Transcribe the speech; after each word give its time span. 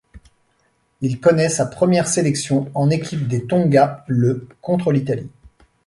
Il 1.01 1.19
connaît 1.19 1.47
sa 1.49 1.67
première 1.67 2.07
sélection 2.07 2.71
en 2.73 2.89
équipe 2.89 3.27
des 3.27 3.45
Tonga 3.45 4.03
le 4.07 4.47
contre 4.59 4.91
l'Italie. 4.91 5.29